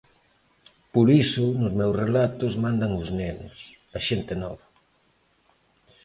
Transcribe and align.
Por 0.93 1.07
iso 1.23 1.45
nos 1.59 1.73
meus 1.79 1.95
relatos 2.03 2.53
mandan 2.63 2.91
os 3.01 3.09
nenos, 3.19 3.55
a 3.97 3.99
xente 4.07 4.33
nova. 4.43 4.65